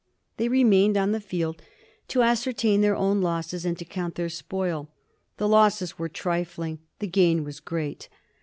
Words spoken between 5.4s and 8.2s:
losses were trifling, the gain was great.